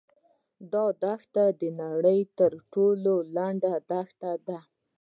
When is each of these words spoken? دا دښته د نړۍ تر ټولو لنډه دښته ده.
دا 0.73 0.85
دښته 1.03 1.43
د 1.61 1.61
نړۍ 1.81 2.19
تر 2.37 2.51
ټولو 2.73 3.13
لنډه 3.35 3.73
دښته 3.89 4.31
ده. 4.47 4.59